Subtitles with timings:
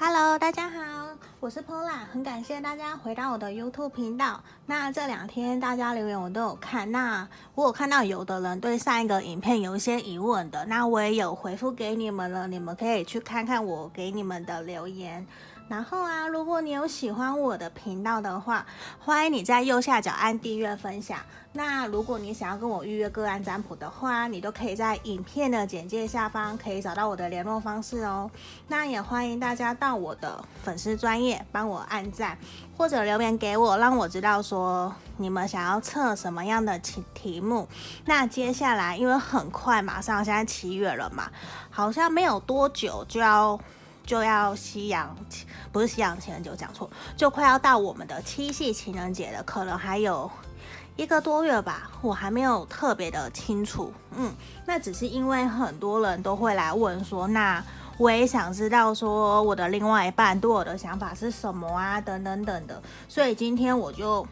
[0.00, 1.08] Hello，大家好，
[1.40, 4.40] 我是 Pola，很感谢大家回到我的 YouTube 频道。
[4.64, 15.26] 那这两天大家留言我都有看，那我有看到有的人对上一个影片有一些疑问的，那我也有回复给你们了，你们可以去看看我给你们的留言。
[15.68, 18.64] 然后啊，如果你有喜欢我的频道的话，
[18.98, 21.18] 欢迎你在右下角按订阅分享。
[21.52, 28.30] 那如果你想要跟我预约个案占卜的话，你都可以在影片的简介下方可以找到我的联络方式哦。
[28.68, 32.38] 那也欢迎大家到我的粉丝专页帮我按赞，
[32.76, 37.68] 或者留言给我，让我知道说你们想要测什么样的题题目。
[38.06, 41.30] 那接下来因为很快，马上现在七月了嘛，
[41.68, 43.60] 好像没有多久就要。
[44.08, 45.14] 就要夕阳，
[45.70, 50.30] 不是夕阳情人节，讲错，就快要到我们的七夕情人节了，可能还有
[50.96, 53.92] 一个多月吧，我还没有特别的清楚。
[54.16, 54.34] 嗯，
[54.64, 57.62] 那只是因为很多人都会来问说，那
[57.98, 64.26] 我也想知道说我的另外一半对我的想法是什么啊，等等等的，所以今天我就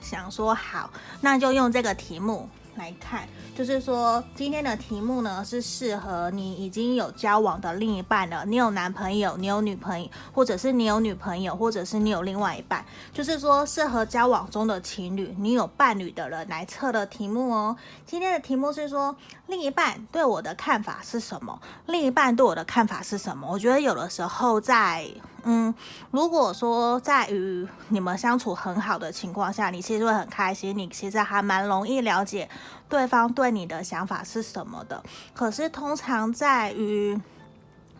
[0.00, 0.88] 想说，好，
[1.20, 2.48] 那就用这个题目。
[2.76, 8.44] 来看，就是说今天的题目呢，是适合你已经有交往的另一半了。
[8.46, 17.76] 你有男朋友，你有女朋友，或者是你有女朋友，或者是你有另外一半，就是说适合交往中的情侣，你有伴侣的人来测的题目哦。
[18.04, 19.14] 今天的题目是说，
[19.46, 21.60] 另一半对我的看法是什么？
[21.86, 23.48] 另一半对我的看法是什么？
[23.50, 25.06] 我觉得有的时候在。
[25.44, 25.74] 嗯，
[26.10, 32.48] 如果说在与你们相处很好的情况下，你其实会很开心，你其实还蛮容易了解
[32.88, 35.02] 对方对你的想法是什么的。
[35.34, 37.20] 可是通常在于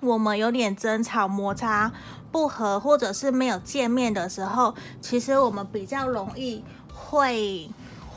[0.00, 1.92] 我们有点争吵、摩擦、
[2.32, 7.70] 不和，或者是没有见面的时候，其实我们比较容易会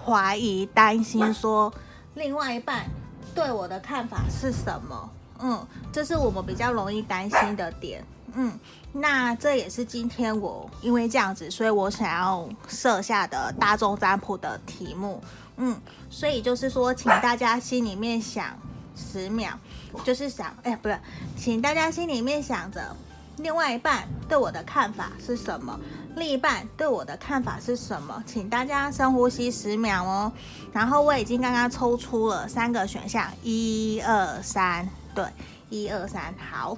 [0.06, 1.74] 怀疑、担心，说
[2.16, 2.86] 另外一半
[3.36, 5.10] 对我的看法是什么。
[5.40, 8.04] 嗯，这是我们比较容易担心的点。
[8.34, 8.60] 嗯，
[8.94, 15.22] 那这也是今天我因为这样子，所以我想要设下的大众占卜的题目。
[15.58, 15.80] 嗯，
[16.10, 18.56] 所以就是说，请大家心里面想
[18.96, 19.52] 十秒，
[20.04, 21.00] 就是想，哎，不是，
[21.36, 22.96] 请大家心里面想着
[23.38, 25.80] 另外一半对我的看法是什么，
[26.16, 30.32] 另一半对我的看法是什么，请大家深呼吸十秒哦。
[30.72, 35.26] 然后我已经刚刚抽出了三个选项，一二三，对，
[35.70, 36.78] 一二三，好，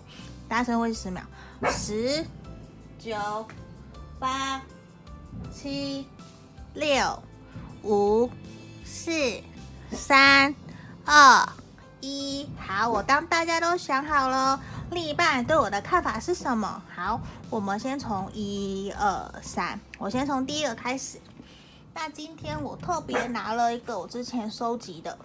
[0.49, 1.21] 大家深呼吸十秒。
[1.69, 2.25] 十、
[2.97, 3.15] 九、
[4.17, 4.59] 八、
[5.53, 6.07] 七、
[6.73, 7.21] 六、
[7.83, 8.27] 五、
[8.83, 9.11] 四、
[9.91, 10.55] 三、
[11.05, 11.47] 二、
[12.01, 12.49] 一。
[12.57, 14.59] 好，我当大家都想好了，
[14.89, 16.81] 另一半对我的看法是什么？
[16.95, 17.21] 好，
[17.51, 21.19] 我们先从一二三，我先从第一个开始。
[21.93, 25.15] 那今天我特别拿了一个我之前收集的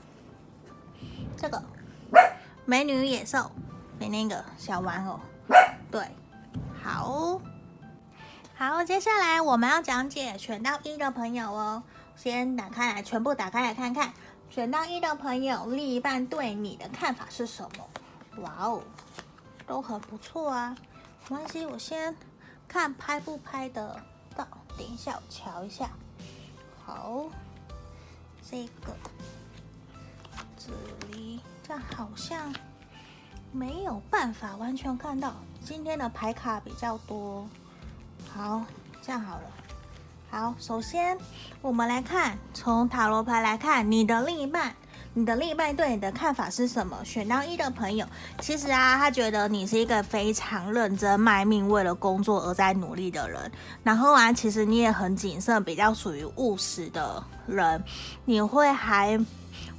[1.34, 1.62] 这个
[2.66, 3.50] 美女野兽
[3.99, 5.21] 的那个小玩偶，
[5.91, 6.06] 对。
[6.82, 7.41] 好
[8.56, 11.82] 好，接下来我们要讲解选到一的朋友哦。
[12.15, 14.12] 先打开来，全部打开来看看，
[14.49, 18.43] 选到一的朋友，另一半对你的看法是什么？
[18.43, 18.82] 哇哦，
[19.66, 20.76] 都很不错啊。
[21.28, 22.15] 没关系，我先
[22.69, 24.00] 看拍不拍得
[24.37, 24.47] 到。
[24.76, 25.91] 等一下，我瞧一下。
[26.84, 27.25] 好，
[28.49, 28.94] 这个
[30.56, 30.72] 这
[31.09, 32.55] 里这好像
[33.54, 35.32] 没有办法完全看到。
[35.65, 37.48] 今天的牌卡比较多，
[38.34, 38.60] 好，
[39.00, 39.42] 这样好了。
[40.28, 41.16] 好，首先
[41.62, 44.75] 我们来看，从塔罗牌来看，你的另一半，
[45.12, 46.98] 你的另一半对你的看法是什么？
[47.04, 48.04] 选到一的朋友，
[48.41, 53.53] 其实啊，他觉得你是一个非常认真卖命，为了工作而在努力的人。
[53.84, 57.81] 然后啊，其实你也很谨慎，比较属于务实的人。
[58.25, 59.16] 你会还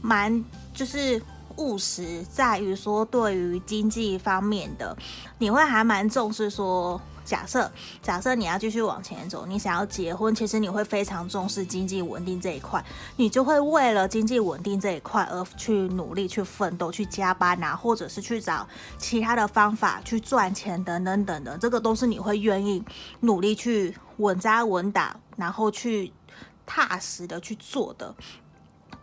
[0.01, 0.41] 蛮
[0.73, 1.21] 就是。
[1.57, 4.97] 务实在于说，对于经济方面的，
[5.37, 7.71] 你会还蛮重视说，假设
[8.01, 12.83] 假设你要继续往前走，你想要结婚，其实你会非常重视经济稳定这一块，
[13.15, 18.67] 你就会为了经济稳定这一块而去努力、去奋斗、去加班啊，或者是去找
[18.97, 22.83] 其他的方法去赚钱等等等等，这个都是你会愿意
[23.21, 26.13] 努力去稳扎稳打，然后去
[26.65, 28.13] 踏实的去做的。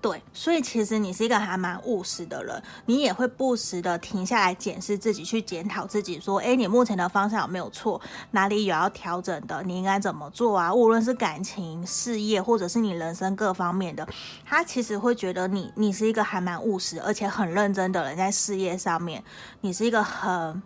[0.02, 8.00] 对，所以其实你是一个还蛮务实的人，你也会不时的停下来检视自己，去检讨自己，说，诶，你目前的方向有没有错？
[8.32, 9.62] 哪里有要调整的？
[9.62, 10.74] 你应该怎么做啊？
[10.74, 14.04] 无论是感情、事业，或者是你人生各方面的，
[14.44, 19.22] 他其实会觉得你，你是一个还蛮务实，而且很认真的人，在事业上面，
[19.60, 20.60] 你是一个很，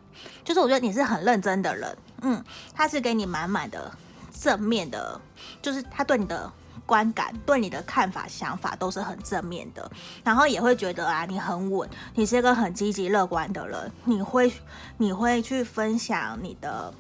[0.45, 2.43] 就是我觉得你是很认真的人，嗯，
[2.75, 3.93] 他是给你满满的
[4.41, 5.21] 正面的，
[5.61, 6.51] 就是他对你的。
[6.85, 9.91] 观感对你的看法、想法都是很正面的，
[10.23, 14.53] 然后也会觉得啊，你很稳，你是一个很积极乐观的人，你会
[14.99, 16.93] 你会去分享你的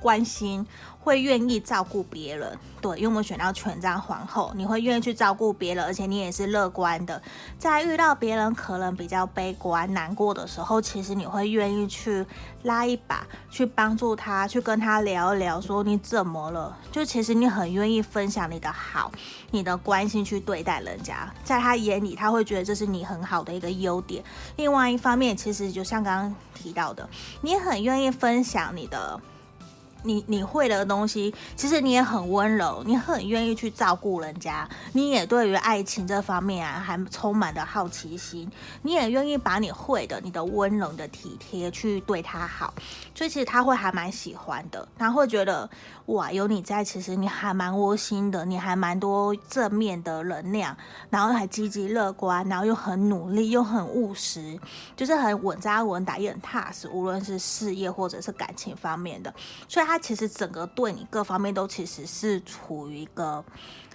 [0.00, 0.66] 关心，
[0.98, 2.58] 会愿意照顾别人。
[2.80, 7.20] 对，因为我们选到权杖皇后，你会愿意去照顾别人，而且你也是乐观的。
[7.58, 12.24] 在遇到别人可能比较悲观、难过的时候，其实你会愿意去
[12.62, 16.74] 拉一把，去帮助他，去跟他聊一聊，说你怎么了？
[16.90, 19.12] 就其实你很愿意分享你的好，
[19.50, 24.24] 你的关心去对待人家，在他眼里，他会觉得这是你很好的一个优点。
[24.56, 27.06] 另外一方面，其实就像刚刚提到的，
[27.42, 29.20] 你很愿意分享你的。
[30.02, 38.50] 你你会的东西，其实你也很温柔，你很愿意去照顾人家，你也对于爱情这方面啊，还充满的好奇心，
[38.82, 42.72] 你也愿意把你会的、你的温柔的体贴去对他好，
[43.14, 45.68] 所以其实他会还蛮喜欢的，他会觉得
[46.06, 50.74] 哇，有你在，其实你还蛮窝心的，你还蛮多正面的能量，
[51.10, 54.58] 然后还积极乐观，然后又很努力，又很务实，
[54.96, 59.32] 就是很稳扎稳打，也很踏实，无论是事业或者是感情方面的，
[59.68, 59.89] 所以。
[59.90, 63.44] 他其实整个对你各方面都其实是处于一个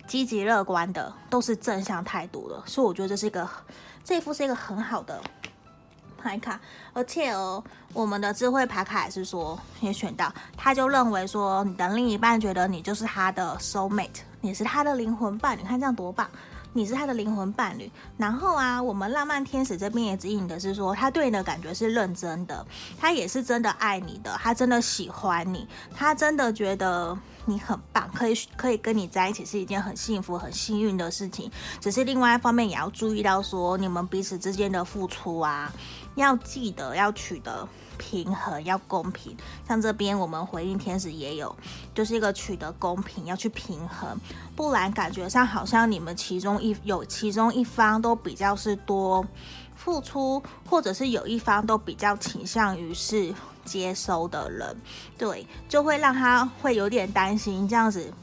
[0.06, 3.50] 积极乐观的，都是正向态度的，所以我觉得这是一个
[4.04, 5.22] 这一副是一个很好的
[6.18, 6.60] 牌卡，
[6.92, 7.64] 而且哦，
[7.94, 16.30] 我们的智慧牌卡也是说也选到，他就认为说你的另一半觉得你就是他的 soul mate，你是他的灵魂伴侣，你看这样多棒。
[16.75, 22.68] 你是他的灵魂伴侣，然后啊，我们浪漫天使这边也指引的是说，他对你的感觉是认真的，
[23.00, 31.50] 他也是真的爱你的，他真的喜欢你，他真的觉得你很棒，可以可以跟你在一起是一件很幸福、很幸运的事情。
[31.80, 35.72] 只是另外一方面也要注意到说，你们彼此之间的付出啊，
[36.16, 37.68] 要记得要取得。
[37.98, 41.56] 平衡要公平，像这边我们回应天使也有，
[41.94, 44.20] 就是一个取得公平，要去平衡，
[44.54, 49.26] 不然感觉上好像你们其中一有其中一方都比较是多
[49.78, 53.34] 付出，或者是有一方都比较倾向于是
[53.64, 54.76] 接收的人，
[55.18, 58.14] 对，就会让他会有点担心，这样子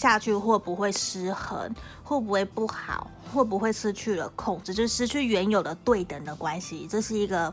[0.00, 1.70] 下去会不会失衡，
[2.02, 7.52] 会不会不好，会不会失去了控制，就失去原有的对等的关系，这是一个。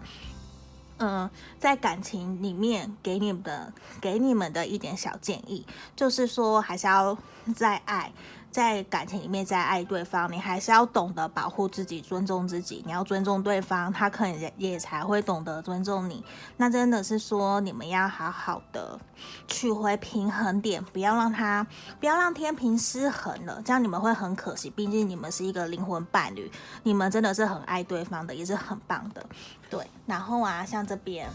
[1.00, 1.30] 嗯，
[1.60, 3.72] 在感情里面给你们的
[4.02, 5.64] 给你们的一点小建议，
[5.96, 7.16] 就是说还是要
[7.56, 8.12] 再爱。
[8.57, 12.81] 在感情里面，在爱对方，你还是要懂得保护自己，尊重自己。
[12.88, 16.25] 你要尊重对方，他可能也才会懂得尊重你。
[16.57, 19.00] 那真的是说，你们要好好的
[19.48, 21.68] 取回平衡点，不要让他，
[22.00, 24.71] 不要让天平失衡了，这样你们会很可惜。
[24.71, 26.51] 毕竟你们是一个灵魂伴侣，
[26.81, 29.24] 你们真的是很爱对方的，也是很棒的。
[29.69, 31.30] 对，然后啊，像这边。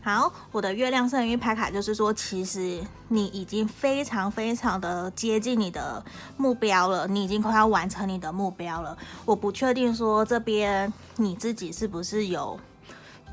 [0.00, 6.02] 好，我的月亮圣域牌卡就是说，其实你已经非常非常的接近你的
[6.36, 8.96] 目标了，你已经快要完成你的目标了。
[9.26, 12.58] 我不确定说这边你自己是不是有。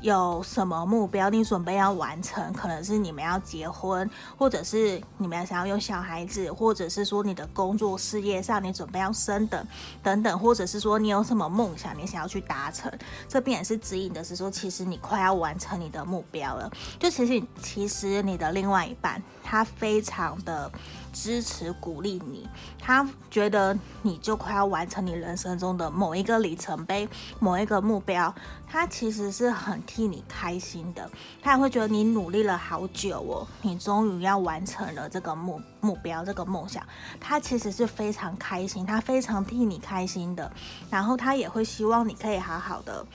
[0.06, 2.52] 有什么目标你准备要完成？
[2.52, 4.08] 可能是你们要结婚，
[4.38, 9.66] 或者是你们想要有小孩子，或者是说你的工作事业上你准备要升等
[10.04, 12.88] 等等，或者是说你有什么梦想你想要去达成。
[13.26, 16.70] 这边也是指引的是说，其实你快要完成你的目标了。
[17.00, 20.70] 就其实其实你的另外一半他非常的。
[21.16, 22.46] 支持鼓励你，
[22.78, 27.08] 他觉得你就快要完成你人生中的某一个里程碑、
[27.40, 28.32] 某一个目标，
[28.68, 31.10] 他其实是很替你开心的。
[31.42, 36.86] 他也会觉得你努力了好久哦，你终于要完成了这个目目标、这个梦想，
[37.18, 40.52] 他其实是非常开心，他非常替你开心的。
[40.90, 43.06] 然后他也会希望你可以好好的。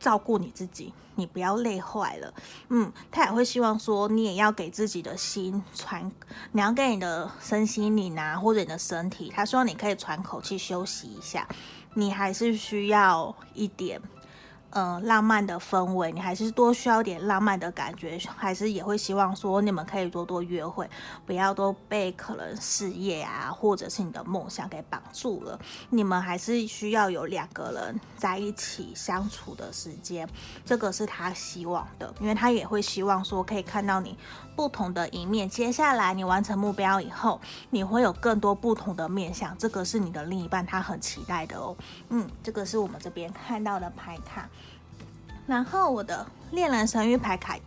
[0.00, 2.34] 照顾你自己，你不要累坏了。
[2.70, 6.10] 嗯，他也会希望说，你也要给自己的心喘，
[6.52, 11.46] 你要给你的身心灵啊，或者你的身体，他希望你可以喘口气休息一下，
[11.94, 14.00] 你还是需要一点。
[14.70, 20.88] 呃，浪漫的氛围，你还是多需要点浪漫的感觉，还是也会希望说你们可以多多约会，
[21.26, 25.58] 不要都被可能事业啊，或者是你的梦想给绑住了。
[25.88, 30.28] 你们还是需要有两个人在一起相处的时间，
[30.64, 34.16] 这个是他希望的，因为他也会希望说可以看到你
[34.54, 35.48] 不同的一面。
[35.48, 41.76] 接下来你完成目标以后，你会有更多不同的面向，这个是你的另一半他很期待的哦。
[42.10, 44.48] 嗯，这个是我们这边看到的牌卡。
[45.50, 47.58] 然后我的恋人神諭牌卡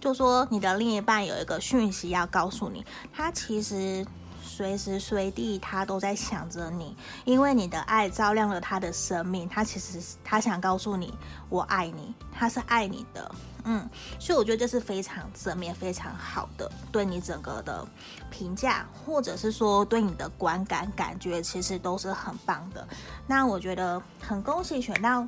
[0.00, 4.06] 就说，你的另一半有一个讯息要告诉你，他其实
[4.40, 11.12] 随时随地他都在想着你，因为你的爱照亮了他的生命，他其实他想告诉你，
[11.48, 13.34] 我爱你，他是爱你的，
[13.64, 17.84] 嗯，所以我觉得这是非常正面、非常好的对你整个的
[18.30, 22.86] 评价，或者是说对你的观感感觉，其实都是很棒的。
[23.26, 25.26] 那我觉得很恭喜选到。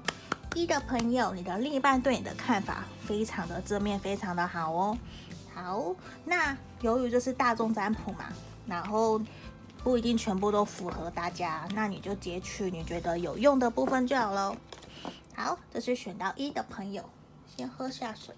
[0.54, 4.96] 一的朋友，你的另一半对你的看法非常的正面，非常的好哦。
[5.52, 5.94] 好，
[6.24, 8.26] 那由于这是大众占卜嘛，
[8.66, 9.20] 然后
[9.82, 14.56] 不一定全部都符合大家，那你就截取你觉得有用的部分就好喽。
[15.34, 17.04] 好，这是选到一的朋友，
[17.56, 18.34] 先喝下水。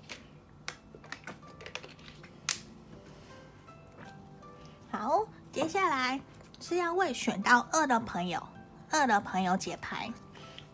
[4.90, 6.18] 好，接下来
[6.60, 8.42] 是要为选到二的朋友，
[8.90, 10.10] 二的朋友解牌。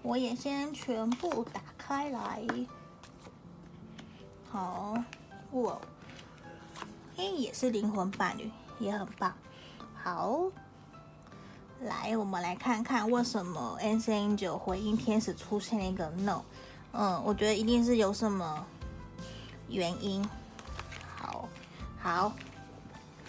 [0.03, 2.43] 我也先全部打开来。
[4.51, 4.95] 好，
[5.51, 5.81] 我，
[7.17, 9.33] 嘿，也是灵魂伴侣，也很棒。
[9.95, 10.43] 好，
[11.81, 16.43] 来，我们来看看为什么 Angel 回应天使出现了一个 No。
[16.93, 18.67] 嗯，我觉得一定是有什么
[19.69, 20.29] 原因。
[21.17, 21.49] 好，
[21.99, 22.33] 好。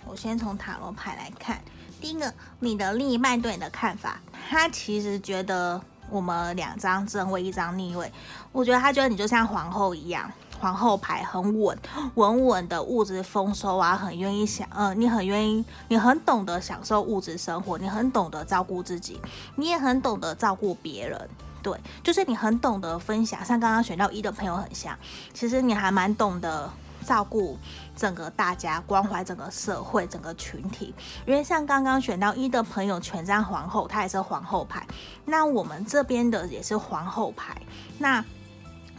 [0.06, 1.63] 我先从塔罗牌来看，
[2.01, 5.82] 第一个，你的另一半对你的看法，他其实觉得
[6.13, 8.12] 我们两张正位，一张逆位，
[8.51, 11.75] 我觉得他觉得你就像皇后一样，皇后牌很稳，
[12.13, 19.20] 稳稳的物质丰收啊，很愿意享，呃，你很愿意，你很懂得享受物质生活，你很懂得照顾自己，
[19.55, 21.29] 你也很懂得照顾别人，
[21.63, 24.96] 对，就是你很懂得分享，像刚刚选到一的朋友很像，
[25.34, 26.72] 其实你还蛮懂得。
[27.04, 27.58] 照顾
[27.96, 30.94] 整个大家，关怀整个社会，整个群体。
[31.26, 34.88] 因为像刚刚选到一的朋友，权杖皇后，她也是皇后牌。
[35.26, 37.62] 那我们这边的也是皇后牌。
[38.00, 38.24] 那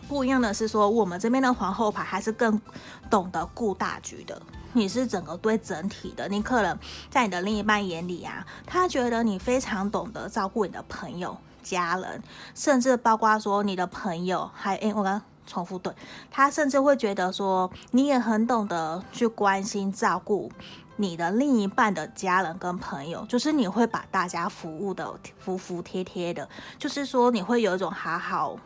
[0.07, 2.61] 不一样的是说，我们这边的皇后牌还是更
[3.09, 4.41] 懂得顾大局的。
[4.73, 6.29] 你是整个对整体的。
[6.29, 12.23] 你可能在你的另一半眼里啊，他觉得你非常懂得照顾你的朋友、家人，
[12.55, 15.23] 甚至包括说你的朋友还诶，我刚。
[15.47, 15.93] 重复对，
[16.31, 20.51] 他甚至会觉得说，你也很懂得去关心照顾
[20.97, 26.49] 你的另一半的家人跟朋友，就是你会把大家服务的服服帖帖的，
[26.79, 28.57] 就是说你会有一种好好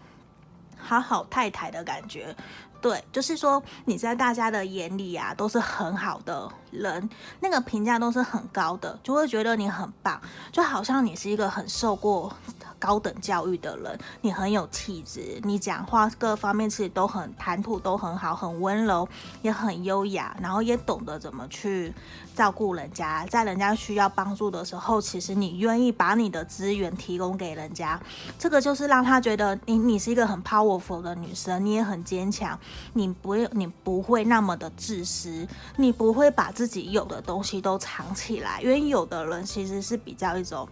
[0.77, 2.37] 好好太太的感觉。
[2.81, 7.09] 对，就是说你在大家的眼里啊，都是很好的人，
[7.41, 10.21] 那个评价都是很高的，就会觉得你很棒，
[10.53, 12.33] 就好像你是一个很受过。
[12.81, 19.09] 高等教育的人，你很有气质，你讲话各方面其实都很谈吐都很好，很温柔，
[19.43, 21.93] 也很优雅，然后也懂得怎么去
[22.37, 28.01] 照顾人家，在人家需要帮助的时候，其实你愿意把你的资源提供给人家，
[28.39, 32.57] 这个就是让他觉得你你是一个很 powerful 的女生，你也很坚强，
[32.95, 35.47] 你不会你不会那么的自私，
[35.77, 40.69] 你不会把自己有的东西都藏起来，因为有的人其实是比较一种。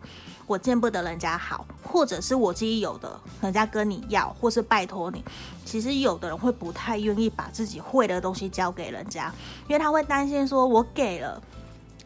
[0.49, 5.21] 我见不得人家好，或者是我自己有的，人家跟你要，或是拜托你。
[5.65, 9.35] 其实有的人会不太愿意把自己会的东西交给人家，
[9.67, 11.43] 因为他会担心说，我给了，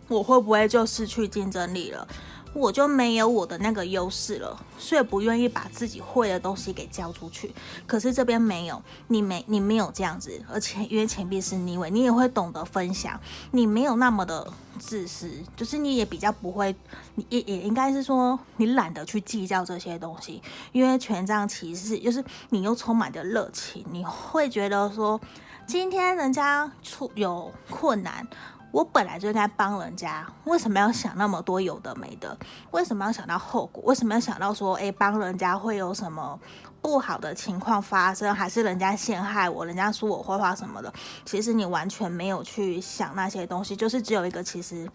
[0.09, 2.09] 我会不会就失去竞争力了？
[2.53, 7.53] 我就没有我的那个优势了，所以不愿意把自己会的东西给交出去。
[7.87, 13.19] 可是这边没有，你没你没有这样子，而且因为钱币是逆位，你也会懂得分享，
[13.53, 16.75] 你没有那么的自私，就是你也比较不会，
[17.15, 20.43] 你也也应该是说你懒得去计较这些东西，
[20.73, 25.21] 因为权杖骑士就是你又充满着热情，你会觉得说
[25.67, 28.27] 今天人家出有困难。
[28.73, 32.37] 我本来就应该帮人家，为什么要想那么多有的没的？
[32.71, 33.83] 为什么要想到后果？
[33.85, 36.39] 为什么要想到说，诶，帮人家会有什么
[36.81, 38.35] 不好的情况发生？
[38.35, 40.93] 还是人家陷害我，人家说我坏话什么的？
[41.25, 44.89] 其实你完全没有去想那些东西，就是只有一个，其实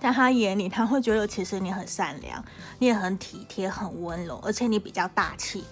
[0.00, 2.44] 在他眼里，他会觉得其实你很善良，
[2.80, 5.64] 你也很体贴，很温柔，而且你比较大气。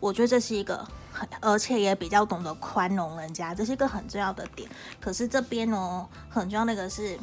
[0.00, 4.68] 我觉得这是一个很，而且也比较懂得宽容人家，这是一个很重要的点。
[5.00, 7.16] 可是这边哦，很重要那个是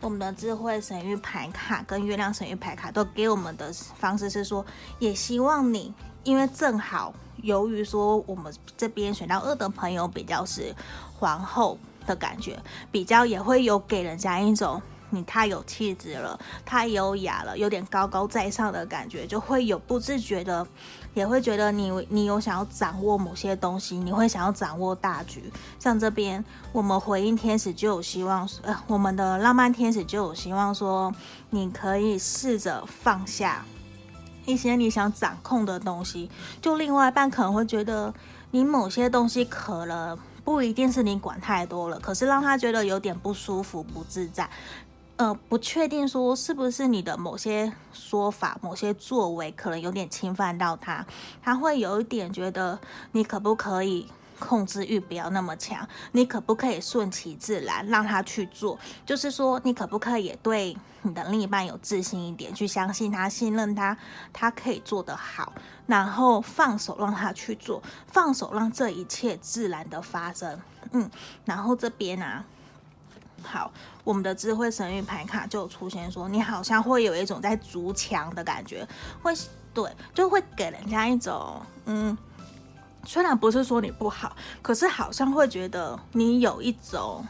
[0.00, 4.64] 我们的智慧神域牌卡跟月亮神域牌卡都给我们的方式是说，
[4.98, 5.92] 也希望你，
[6.24, 10.74] 因为正好由于说我们这边选到二的朋友比较是
[11.18, 12.58] 皇后的感觉，
[12.90, 14.80] 比较也会有给人家一种。
[15.14, 20.66] 你太有气质了，太优雅了，有点高高在上的感觉，就会有不自觉的，
[21.12, 25.52] 也会觉得你你有想要掌握某些东西，你会想要掌握大局。
[25.78, 26.42] 像这边，
[26.72, 31.14] 我们回应天使就有希望，呃，我们的浪漫天使就有希望说，
[31.50, 33.66] 你可以试着放下
[34.46, 36.30] 一些你想掌控的东西。
[36.62, 38.14] 就另外一半可能会觉得，
[38.50, 44.48] 你某些东西可能不一定是你管太多了，可是让他觉得有点不舒服、不自在。
[45.16, 51.06] 呃，不确定说是不是你的某些说法、某些作为可能有点侵犯到他，
[51.42, 52.80] 他会有一点觉得
[53.12, 54.08] 你可不可以
[54.40, 55.86] 控制欲不要那么强？
[56.12, 58.76] 你可不可以顺其自然让他去做？
[59.06, 63.96] 就是说，你可不可以也对你的另一半有自信一点，去相信他、信任他，
[64.32, 65.52] 他可以做得好，
[65.86, 70.58] 然后放手让他去做，放手让这一切自然的发生。
[70.90, 71.08] 嗯，
[71.44, 72.44] 然后这边啊。
[73.42, 73.70] 好，
[74.04, 78.86] 我们的智慧神諭牌卡就出现说，你好像会有一种在筑墙的感觉，
[79.22, 79.34] 会
[79.74, 82.16] 对，就会给人家一种，嗯，
[83.04, 87.26] 虽然不是说你不好，可是好像会觉得你有一种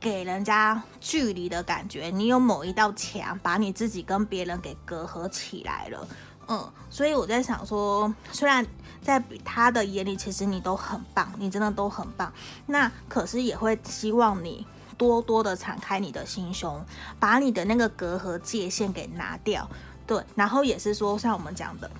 [0.00, 6.08] 给人家距离的感觉，你有某一道墙把你自己跟别人给隔阂起来了，
[6.48, 8.66] 嗯，所以我在想说，虽然
[9.02, 12.32] 在他的眼里，其实你都很棒，你真的都很棒，
[12.66, 14.66] 那可是也会希望你。
[14.96, 16.82] 多多的敞开你的心胸，
[17.20, 19.68] 把你的那个隔阂界限给拿掉，
[20.06, 21.90] 对，然后也是说，像我们讲的，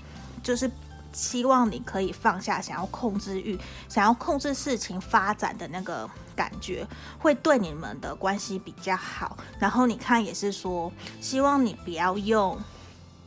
[0.43, 0.71] 就是
[1.13, 6.87] 希望你可以放下想要控制欲，想要控制事情发展的那个感觉，
[7.19, 9.37] 会对你们的关系比较好。
[9.59, 12.59] 然后你看，也是说，希望你不要用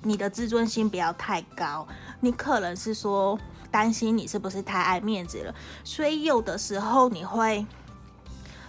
[0.03, 1.88] 你的自尊心不要太高，
[2.21, 7.65] 你可能是说担心你是不是太爱面子了，所以有的时候你会。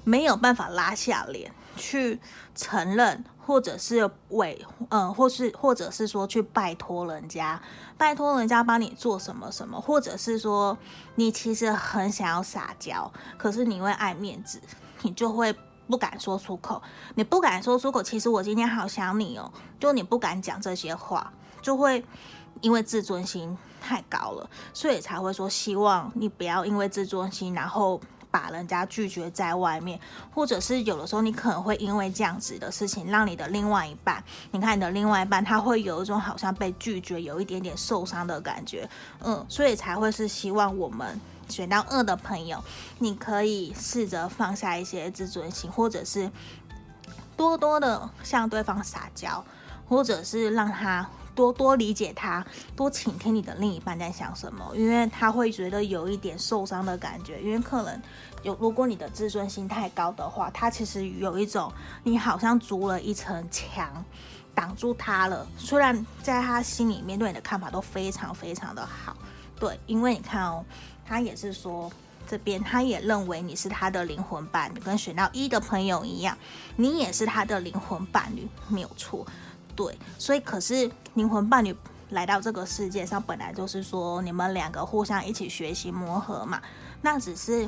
[0.04, 2.18] 没有办法拉下脸去
[2.54, 7.60] 承认，或者是委，嗯，或是或者是说去拜托人家，
[7.96, 10.76] 拜托人家帮你做什么什么，或者是说
[11.14, 14.60] 你其实很想要撒娇，可是你因为爱面子，
[15.02, 15.54] 你就会
[15.86, 16.82] 不敢说出口。
[17.14, 22.04] 你不敢说出口，其实我今天好想你哦，就你不敢讲这些话，就会
[22.60, 28.00] 因为自尊心太高了，所以才会说希望你不要因为自尊心，然后。
[28.30, 29.98] 把人家拒绝在外面，
[30.34, 34.22] 或者是有的时候你可能会因为这样子的事情，让你的另外一半，
[34.52, 38.88] 你看你的另外一半，他会有一种好像被拒绝，有一点点受伤的感觉，
[39.20, 42.62] 嗯，所以才会是希望我们选到二的朋友，
[42.98, 46.30] 你可以试着放下一些自尊心，或者是
[47.36, 49.44] 多多的向对方撒娇，
[49.88, 51.08] 或者是让他。
[51.34, 52.44] 多多理解他，
[52.76, 57.40] 多倾听你的另一半在想什么，因为他会觉得有一点受伤的感觉。
[57.40, 58.02] 因为可能
[58.42, 64.04] 有，如果你的自尊心太高的话，他其实有一种你好像筑了一层墙，
[64.54, 65.46] 挡住他了。
[65.56, 69.16] 虽然在他心里面对你的看法都非常非常的好，
[69.58, 70.64] 对，因为你看哦，
[71.06, 71.90] 他也是说
[72.26, 76.36] 这边他也认为你是他的灵魂伴侣，跟选到一的朋友一样，
[76.76, 79.26] 你也是他的灵魂伴侣，没有错。
[79.80, 81.74] 对，所以可是灵魂伴侣
[82.10, 86.60] 来到这个世界上，本来就是说你们两个互相一起学习磨合嘛。
[87.00, 87.66] 那只是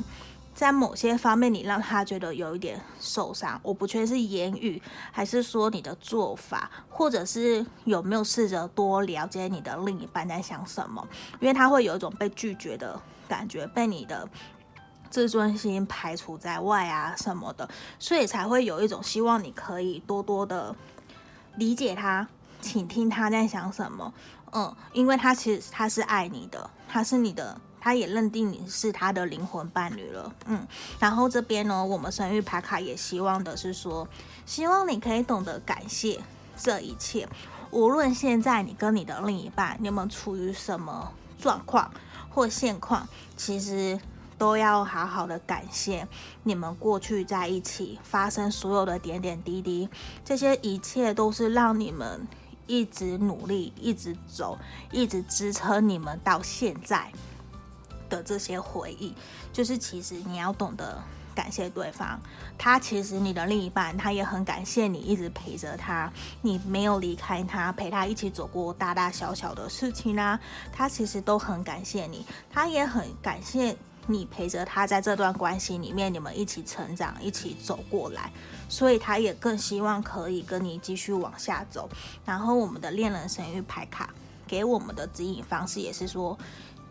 [0.53, 3.59] 在某些方面，你让他觉得有一点受伤。
[3.63, 4.79] 我不确定是言语，
[5.11, 11.07] 还是说你的做法，或者是有没有试着多了解你的另一半在想什么？
[11.39, 14.29] 因为他会有一种被拒绝的感觉，被你的
[15.09, 20.75] 自尊心排除在外啊什么的，所以才会有一种希望你可以多多的。
[21.55, 22.27] 理解他，
[22.61, 24.13] 倾听他在想什么，
[24.51, 30.67] 嗯，因为他其实他是爱你的，他是你的，他也认定你是他的灵魂伴侣了，嗯。
[30.99, 34.07] 然后这边呢，我们神諭牌卡也希望的是说，
[34.45, 36.21] 希望你可以懂得感谢
[36.57, 37.27] 这一切，
[37.71, 41.91] 无论现在你跟你的另一半你们处于什么状况
[42.29, 43.99] 或现况，其实。
[44.37, 46.07] 都要好好的感谢
[46.43, 49.87] 你们过去在一起发生所有的点点滴滴，
[50.25, 52.27] 这些一切都是让你们
[52.67, 54.57] 一直努力、一直走、
[54.91, 57.11] 一直支撑你们到现在
[58.09, 59.13] 的这些回忆。
[59.51, 61.01] 就是其实你要懂得
[61.35, 62.19] 感谢对方，
[62.57, 70.39] 他其实你的另一半他也很感谢你一直陪着他，你没有离开他，陪他一起走过大大小小的事情啊，
[70.71, 73.75] 他其实都很感谢你，他也很感谢。
[74.07, 78.31] 你陪着他在这段关系里面，你们一起成长，一起走过来，
[78.67, 81.89] 所以他也更希望可以跟你继续往下走。
[82.25, 84.13] 然后我们的恋人神諭牌卡
[84.47, 86.37] 给我们的指引方式也是说。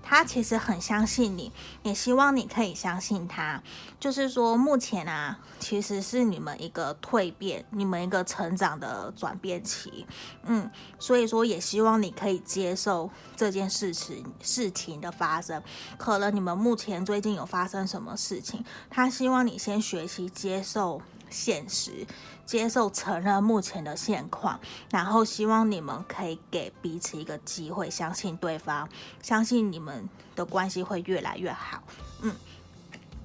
[0.02, 3.62] 他其实很相信你，也希望你可以相信他。
[4.00, 10.04] 就是说，目前啊，其实是你们一个蜕变，你们一个成长的转变期。
[10.44, 15.62] 嗯，所以说，也希望你可以接受这件事情事情的发生。
[15.96, 22.06] 可能你们目前最近有发生什么事情，他希望你先学习接受现实。
[22.44, 24.58] 接受承认目前的现况，
[24.90, 28.88] 然后希望你们可以给彼此一个机会，相信对方，
[29.22, 31.82] 相信你们的关系会越来越好。
[32.20, 32.34] 嗯，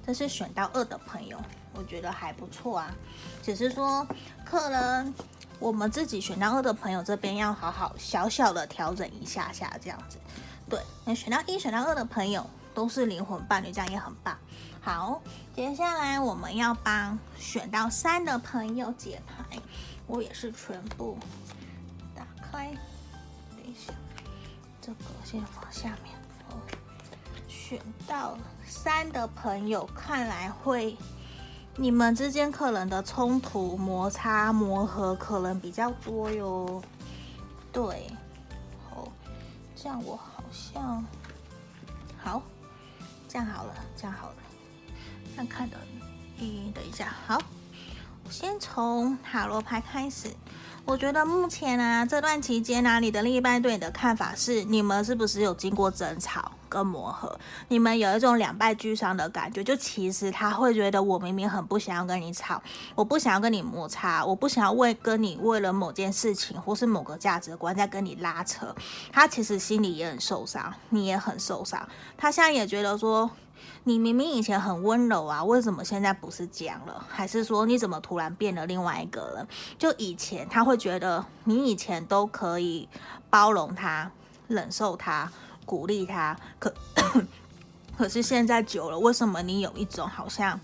[0.06, 1.38] 这是选到二的朋友，
[1.74, 2.94] 我觉得还不错啊。
[3.42, 4.06] 只是说，
[4.44, 5.12] 可能
[5.58, 10.18] 我们自己选到二的朋友这边要好好小小的调整一下下这样子。
[10.68, 12.44] 对，那选到一、选到二的朋友。
[12.74, 14.38] 都是灵魂伴侣，这样也很棒。
[14.88, 15.20] 好，
[15.54, 19.58] 接下来我们要帮选到三的朋友解牌，
[20.06, 21.18] 我也是全部
[22.14, 22.74] 打开。
[23.50, 23.92] 等一下，
[24.80, 26.14] 这个先放下面。
[26.48, 26.56] 哦，
[27.46, 30.96] 选到三的朋友，看来会
[31.76, 36.82] 你们之间可能的冲突、摩擦、磨合可能比较多哟。
[37.70, 38.10] 对，
[38.88, 39.06] 好，
[39.76, 41.04] 这样我好像
[42.16, 42.40] 好，
[43.28, 44.36] 这样好了，这样好了。
[45.38, 45.76] 看看的，
[46.40, 47.40] 嗯，等一下，好，
[48.28, 50.28] 先从塔罗牌开始。
[50.84, 57.38] 我觉得目前啊，这段期间呢、你的另一半对你的看法是，你们是不是有经过争吵跟磨合？
[57.68, 59.62] 你们有一种两败俱伤的感觉。
[59.62, 62.60] 就其实他会觉得，我明明很不想要跟你吵，
[62.96, 68.74] 我不想要跟你摩擦，我不想要为跟你为了某件事情或是某个价值观在跟你拉扯。
[69.12, 71.88] 他其实心里也很受伤，你也很受伤。
[72.16, 73.30] 他现在也觉得说。
[73.84, 77.04] 你明明以前很温柔啊，为什么现在不是这样了？
[77.08, 79.46] 还是说你怎么突然变了另外一个人？
[79.78, 82.88] 就以前他会觉得你以前都可以
[83.30, 84.10] 包容他、
[84.48, 85.30] 忍受他、
[85.64, 86.72] 鼓励他，可
[87.96, 90.58] 可是现在久了，为什么你有一种好像？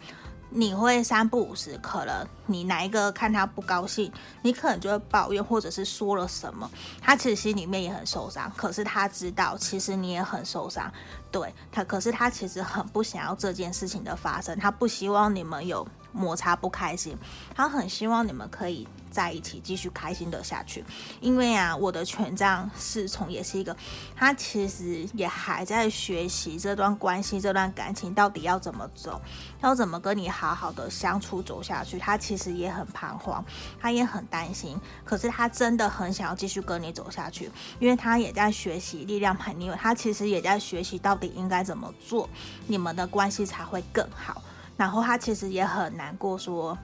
[0.57, 6.71] 你会三不五时，可能你哪一个看他不高兴，你可能就会抱怨，或者是说了什么，
[7.03, 8.49] 他其实心里面也很受伤。
[8.57, 10.89] 可是他知道，其实你也很受伤，
[11.33, 17.19] 对他，可是他其实很不想要这件事情的发生，他不希望你们有摩擦不开心，
[17.55, 18.89] 他很希望你们可以。
[19.15, 20.85] 在一起继续开心的下去，
[21.21, 23.77] 因为啊，我的权杖侍从也是一个，
[24.17, 29.23] 他其实也还在学习这段关系、这段感情到底要怎么走，
[29.63, 31.97] 要怎么跟你好好的相处走下去。
[31.97, 33.45] 他其实也很彷徨，
[33.81, 37.49] 他也很担心，可是他真的很想要继续跟你走下去，
[37.79, 42.29] 因为他也在学习力量牌，因为他其实也在学习到底应该怎么做，
[42.67, 44.43] 你们的关系才会更好。
[44.77, 46.77] 然后他其实也很难过，说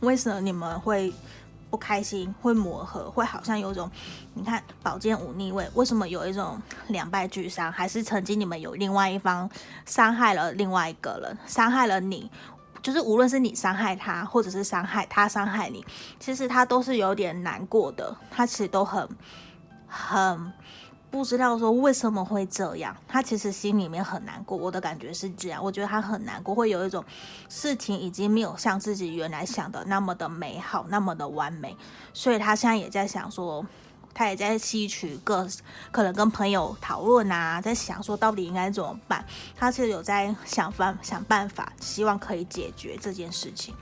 [0.00, 1.12] 为什么你们会。
[1.70, 3.88] 不开心会磨合，会好像有种，
[4.34, 7.70] 你看宝剑五逆位，为什么有一种两败俱伤？
[7.70, 9.48] 还是曾经你们有另外一方
[9.86, 12.28] 伤害了另外一个人，伤害了你，
[12.82, 15.86] 就是无论是你伤害他，或者是伤害他伤害你，
[16.18, 19.08] 其实他都是有点难过的，他其实都很
[19.86, 20.52] 很。
[21.10, 24.56] 不知道说为什么会这样，他其实心里面很难过。
[24.56, 27.04] 我的感觉是这样，我觉得他很难过，会有一种
[27.48, 31.76] 事情已经没有像自己原来想的那么的美好，那么的完美。
[32.14, 33.66] 所以他现在也在想说，
[34.14, 35.48] 他也在吸取各
[35.90, 39.24] 可能跟朋友讨论啊，在想说到底应该怎么办。
[39.56, 43.74] 他是有在想方想办法，希望可以解决这件事情。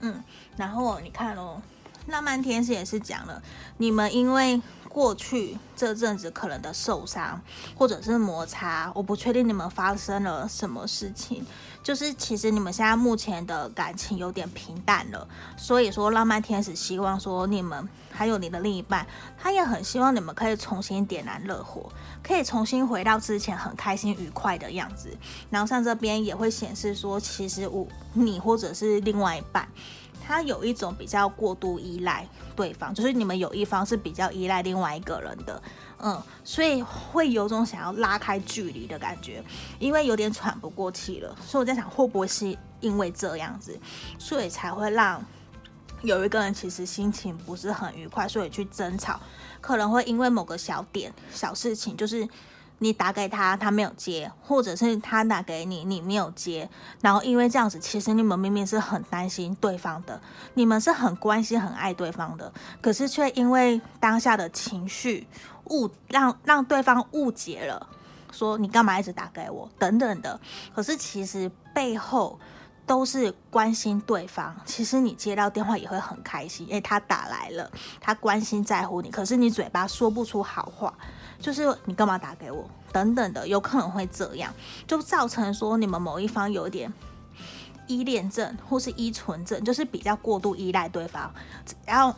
[0.00, 0.20] 嗯，
[0.56, 1.62] 然后你看哦，
[2.08, 3.40] 浪漫天使也是讲了，
[3.76, 4.60] 你们因为。
[4.92, 7.40] 过去这阵子可能的受伤
[7.74, 11.42] 或者是摩擦，我不确定你们发生了什么事情。
[11.82, 15.26] 就是其实你们现在目前的感情有点平淡了，
[15.56, 21.90] 所以说浪漫天使希望说你们还有你的另一半，他也很希望你们可以重新点燃热火，
[22.22, 25.08] 可以重新回到之前很开心愉快的样子。
[25.48, 29.66] 然后像这边也会显示说，其实我你或者是另外一半。
[30.24, 35.62] 他有一种比较过度依赖对方，就是你们有一方是比较依赖另外一个人的，
[35.98, 39.42] 嗯，所以会有种想要拉开距离的感觉，
[39.78, 41.36] 因为有点喘不过气了。
[41.44, 43.78] 所以我在想，会不会是因为这样子，
[44.18, 45.22] 所以才会让
[46.02, 49.20] 有一个人其实心情不是很愉快，所以去争吵，
[49.60, 52.28] 可能会因为某个小点、小事情，就是。
[52.82, 56.68] 你打给他，他没有接，或者是他打给你，你没有接，
[57.00, 60.20] 然后因为这样子，其实你们明明是很担心对方的，
[60.54, 65.28] 你们是很关心、很爱对方的，可是却因为当下的情绪
[65.66, 67.86] 误让让对方误解了，
[68.32, 70.40] 说你干嘛一直打给我等等的，
[70.74, 72.36] 可是其实背后
[72.84, 74.56] 都是关心对方。
[74.64, 80.92] 其实你接到电话也会很开心，因为他打来了，他关心在乎你，可是你嘴巴说不出好话。
[81.42, 84.54] 就是你干嘛打给我等等的，有可能会这样，
[84.86, 86.90] 就造成说你们某一方有点
[87.88, 91.28] 依恋症或是依存症，就是比较过度依赖对方，
[91.66, 92.14] 只要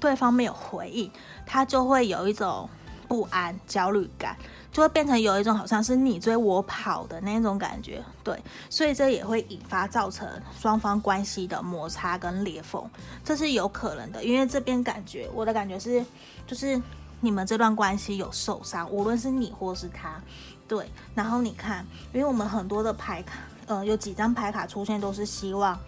[0.00, 1.08] 对方没有回应，
[1.46, 2.68] 他就会有一种
[3.06, 4.36] 不安、焦虑感，
[4.72, 8.02] 就会变成有一种好像是你追我跑的那种感觉。
[8.24, 8.36] 对，
[8.68, 12.90] 所以这也会引发造成双方关系的摩擦跟裂缝，
[13.24, 14.24] 这是有可能的。
[14.24, 16.04] 因为这边感觉我的感觉是，
[16.44, 16.82] 就是。
[17.20, 20.22] 你们这段关系有受伤，无论是你或是他，
[20.68, 20.90] 对。
[21.14, 25.78] 然后你看，因为我们很多的牌卡，呃，有几张牌卡出现都是希望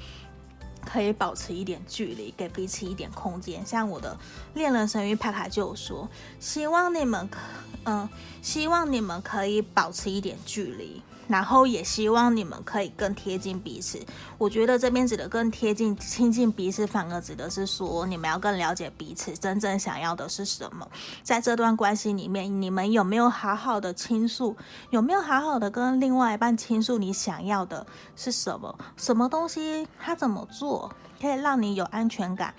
[0.84, 3.64] 可以保持一点距离，给彼此一点空间。
[3.66, 4.16] 像我的
[4.54, 6.08] 恋人神諭牌卡就有说，
[6.40, 7.38] 希望你们可，
[7.84, 8.08] 嗯、
[8.40, 11.02] 希望你们可以保持一点距离。
[11.28, 14.00] 然后也希望你们可以更贴近彼此。
[14.38, 20.88] 我觉得这边指的更贴近、亲近彼此，反而指的是说你们要更了解彼此真正想要的是什么。
[21.22, 24.56] 在这段关系里面，你们有没有好好的倾诉？
[24.90, 27.86] 有没有好好的跟另外一半倾诉你想要的
[28.16, 28.74] 是什么？
[28.96, 29.86] 什么东西？
[30.00, 32.54] 他怎么做可以让你有安全感？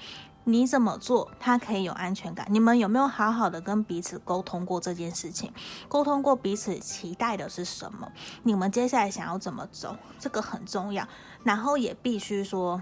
[0.51, 2.47] 你怎么做，他可以有安全感？
[2.49, 5.53] 你们有没有好好的跟彼此沟通过这件事情？
[5.87, 8.11] 沟通过彼此期待的是什么？
[8.43, 9.95] 你们接下来想要怎么走？
[10.19, 11.07] 这个很重要。
[11.43, 12.81] 然后也必须说，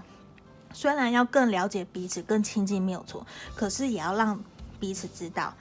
[0.72, 4.40] 虽然要更了解彼此、更亲近没有错，可是也要让
[4.80, 5.54] 彼此知道。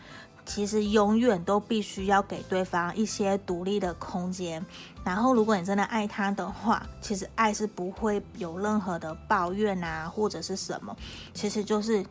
[0.48, 4.66] 其实永远都必须要给对方一些独立的空间。
[5.04, 10.96] 然后，如果你真的爱他的话，其实爱是不会有任何的抱怨啊，或者是什么。
[11.34, 12.04] 其实就是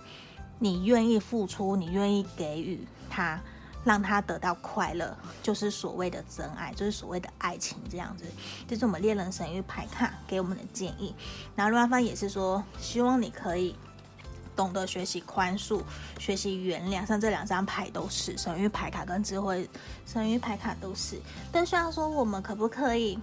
[0.59, 3.41] 你愿意付出，你愿意给予他，
[3.85, 8.25] 让他得到快乐，就是所谓的真爱，就是所谓的爱情这样子。
[8.69, 11.15] 这是我们恋人神域牌卡给我们的建议。
[11.55, 13.75] 然后另外一方也是说，希望你可以。
[14.57, 15.83] 懂得学习宽恕，
[16.19, 19.69] 学习原谅，像这两张牌都是神諭牌卡跟智慧
[20.07, 21.21] 神諭牌卡都是。
[21.53, 23.19] 但虽然说，我们可不可以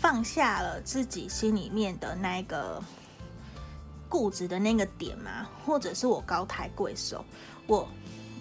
[0.00, 2.80] 放下了自己心里面的那个
[4.08, 5.48] 固执的那个点吗？
[5.66, 7.24] 或者是我高抬贵手，
[7.66, 7.88] 我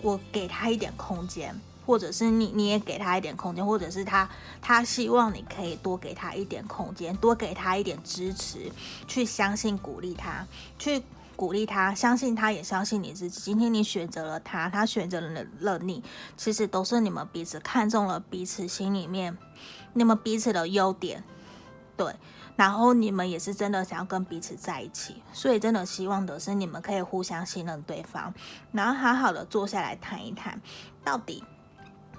[0.03, 4.29] 我给他一点空间，或者是你你也给他一点空间，或者是他
[4.61, 8.71] 他希望你可以多给他一点空间，多给他一点支持，
[9.07, 10.45] 去相信鼓励他，
[10.77, 11.01] 去。
[11.37, 13.39] 鼓励他，相信他，也相信你自己。
[13.39, 16.03] 今天你选择了他，他选择了了你，
[16.35, 19.37] 其实都是你们彼此看中了彼此心里面，
[19.93, 21.23] 你们彼此的优点，
[21.95, 22.15] 对。
[22.55, 28.33] 然后你们也是真的想要跟彼此在一起，所以真的希望的是你们可以互相信任对方，
[28.71, 30.59] 然后好好的坐下来谈一谈，
[31.03, 31.43] 到底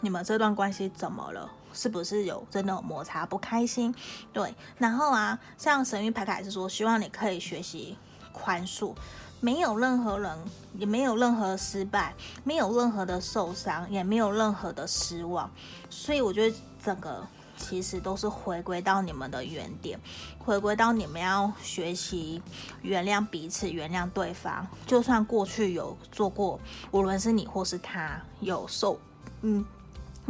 [0.00, 1.50] 你们这段关系怎么了？
[1.72, 3.92] 是不是有真的有摩擦不开心？
[4.32, 4.54] 对。
[4.76, 7.98] 然后啊，像神諭牌卡是说，希望你可以学习。
[8.40, 8.94] 宽恕，
[9.40, 10.38] 没有任何人，
[10.74, 15.50] 也没有任何失败，没有任何的受伤，也没有任何的失望。
[15.90, 19.98] 所以我觉得整个其实都是回归到你们的原点，
[20.38, 22.40] 回归到你们要学习
[22.82, 24.66] 原谅彼此，原谅对方。
[24.86, 26.60] 就算过去有做过，
[26.92, 28.98] 无论是你或是他有受，
[29.42, 29.64] 嗯。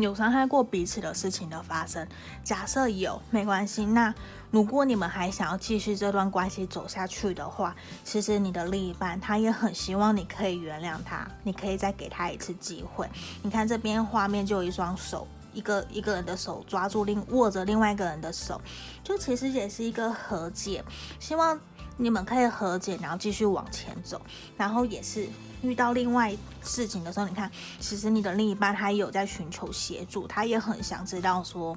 [0.05, 2.07] 有伤害过彼此的事情的发生，
[2.45, 3.85] 假设有没关系。
[3.85, 4.15] 那
[4.51, 13.09] 如果你们还想要继续这段关系走下去的话，其实你的另一半他也很希望你可以原谅他，你可以再给他一次机会。
[13.43, 18.61] 你看这边画面就有一双手，一个一个人的手抓住另握着另外一个人的手，
[19.03, 20.85] 就其实也是一个和解，
[21.19, 21.59] 希望
[21.97, 24.21] 你们可以和解，然后继续往前走，
[24.57, 25.29] 然后也是。
[25.63, 31.77] 遇到另外事情的时候，你看，其实你的另一半他也有在寻求协助，他也很想知道说，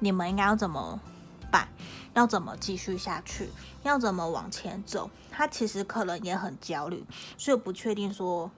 [0.00, 0.98] 你们应该要怎么
[1.50, 1.68] 办，
[2.14, 3.48] 要怎么继续下去，
[3.82, 5.10] 要怎么往前走。
[5.30, 7.04] 他其实可能也很焦虑，
[7.38, 8.50] 所以不确定说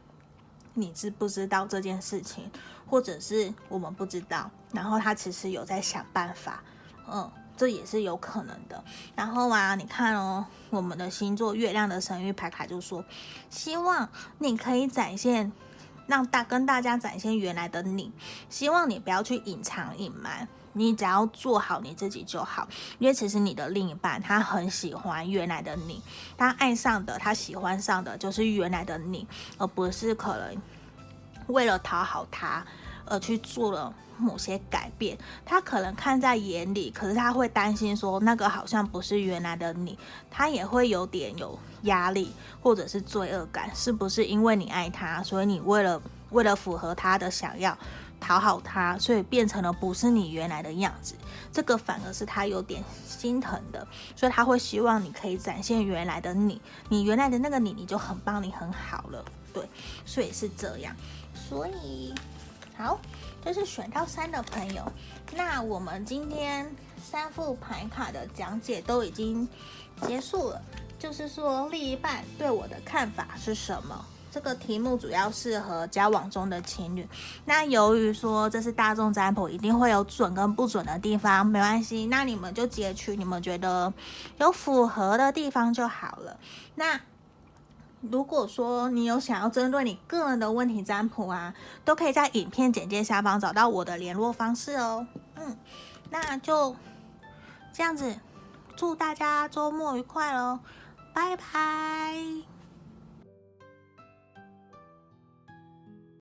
[0.74, 2.50] 你知不知道这件事情，
[2.88, 4.50] 或者是我们不知道。
[4.72, 6.62] 然后他其实有在想办法，
[7.10, 7.30] 嗯。
[7.56, 8.82] 这也是有可能的。
[9.14, 13.04] 然后啊，你看哦，我们的星座月亮的神域牌卡就说，
[13.50, 15.52] 希望你可以展现，
[16.06, 18.12] 让大跟大家展现原来的你。
[18.50, 22.68] 希望你不要去隐藏隐瞒，你只要做好你自己就好。
[22.98, 26.02] 因为其实你的另一半他很喜欢原来的你，
[26.36, 29.26] 他爱上的，他喜欢上的就是原来的你，
[29.58, 30.56] 而不是可能
[31.46, 32.64] 为了讨好他
[33.06, 33.94] 而去做了。
[34.16, 39.98] 某些改变，他可能看在眼里，可是他会担心说那个好像不是原来的你，
[40.30, 47.76] 他也会有点有压力或者是罪恶感，是不是因为你爱他，所以你为了为了符合他的想要
[48.20, 51.16] 讨好他，所以变成了不是你原来的样子？
[51.52, 59.68] 这个反而是他有点心疼的，所以他会希望你可以展现原来的你，你原来的那个你，你就很棒，你很好了，对，
[60.06, 60.94] 所以是这样，
[61.34, 62.14] 所以
[62.76, 62.98] 好。
[63.44, 64.82] 就是选到三的朋友，
[65.36, 69.46] 那我们今天三副牌卡的讲解都已经
[70.06, 70.62] 结束了。
[70.98, 74.02] 就是说，另一半对我的看法是什么？
[74.30, 77.06] 这个题目主要适合交往中的情侣。
[77.44, 83.92] 那由于说这是大众占卜，一定会有准跟不准的地方，没关系，那你们就截取你们觉得
[84.38, 86.38] 有符合的地方就好了。
[86.76, 86.98] 那。
[88.10, 95.06] 如果说你有想要针对你个人的问题占卜啊，都可以在影片简介下方找到我的联络方式哦。
[95.36, 95.56] 嗯，
[96.10, 96.74] 那就
[97.72, 98.16] 这样子，
[98.76, 100.60] 祝大家周末愉快喽，
[101.12, 102.53] 拜拜。